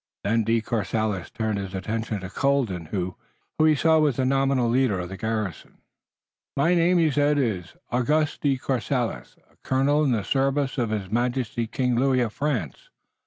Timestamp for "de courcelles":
0.43-1.29, 8.41-9.37